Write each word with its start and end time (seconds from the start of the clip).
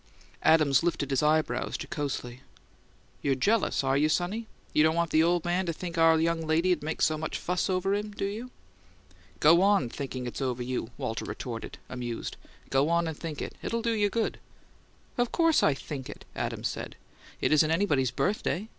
Adams 0.41 0.81
lifted 0.81 1.11
his 1.11 1.21
eyebrows 1.21 1.77
jocosely. 1.77 2.41
"You're 3.21 3.35
jealous, 3.35 3.83
are 3.83 3.95
you, 3.95 4.09
sonny? 4.09 4.47
You 4.73 4.81
don't 4.81 4.95
want 4.95 5.11
the 5.11 5.21
old 5.21 5.45
man 5.45 5.67
to 5.67 5.73
think 5.73 5.95
our 5.95 6.19
young 6.19 6.41
lady'd 6.41 6.81
make 6.81 7.03
so 7.03 7.19
much 7.19 7.37
fuss 7.37 7.69
over 7.69 7.93
him, 7.93 8.09
do 8.09 8.25
you?" 8.25 8.49
"Go 9.39 9.61
on 9.61 9.89
thinkin' 9.89 10.25
it's 10.25 10.41
over 10.41 10.63
you," 10.63 10.89
Walter 10.97 11.25
retorted, 11.25 11.77
amused. 11.87 12.35
"Go 12.71 12.89
on 12.89 13.07
and 13.07 13.15
think 13.15 13.43
it. 13.43 13.53
It'll 13.61 13.83
do 13.83 13.91
you 13.91 14.09
good." 14.09 14.39
"Of 15.19 15.31
course 15.31 15.61
I'll 15.61 15.75
think 15.75 16.09
it," 16.09 16.25
Adams 16.35 16.67
said. 16.67 16.95
"It 17.39 17.51
isn't 17.51 17.69
anybody's 17.69 18.09
birthday. 18.09 18.69